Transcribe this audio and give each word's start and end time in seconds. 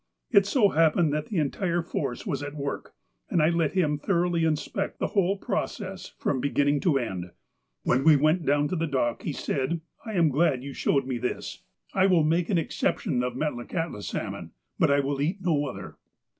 It 0.31 0.47
so 0.47 0.69
happened 0.69 1.13
that 1.13 1.27
the 1.27 1.37
entire 1.37 1.83
force 1.83 2.25
was 2.25 2.41
at 2.41 2.55
work, 2.55 2.95
and 3.29 3.39
I 3.39 3.49
let 3.51 3.73
him 3.73 3.99
thoroughly 3.99 4.45
inspect 4.45 4.97
the 4.97 5.09
whole 5.13 5.37
process 5.37 6.13
from 6.17 6.41
beginning 6.41 6.79
to 6.79 6.97
end. 6.97 7.29
When 7.83 8.03
we 8.03 8.15
went 8.15 8.43
down 8.43 8.67
to 8.69 8.75
the 8.75 8.87
dock, 8.87 9.21
he 9.21 9.31
said:" 9.31 9.79
I 10.07 10.13
am 10.13 10.29
glad 10.29 10.63
you 10.63 10.73
showed 10.73 11.05
me 11.05 11.19
this. 11.19 11.61
I 11.93 12.07
will 12.07 12.23
make 12.23 12.49
an 12.49 12.57
ex 12.57 12.79
356 12.79 12.79
THE 12.79 12.87
APOSTLE 12.87 13.17
OF 13.21 13.21
ALASKA 13.21 13.27
ception 13.27 13.27
of 13.27 13.37
Metlakalitla 13.93 14.03
salmon. 14.03 14.51
But 14.79 14.89
I 14.89 15.01
will 15.01 15.21
eat 15.21 15.37
no 15.43 15.65
other." 15.67 15.97